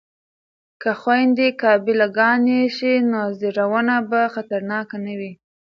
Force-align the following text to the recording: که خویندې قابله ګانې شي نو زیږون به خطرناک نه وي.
که 0.81 0.89
خویندې 1.01 1.47
قابله 1.61 2.07
ګانې 2.17 2.61
شي 2.75 2.93
نو 3.11 3.21
زیږون 3.39 3.87
به 4.09 4.21
خطرناک 4.35 4.89
نه 5.05 5.13
وي. 5.19 5.31